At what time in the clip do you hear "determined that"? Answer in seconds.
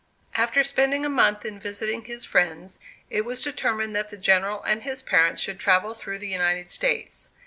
3.43-4.09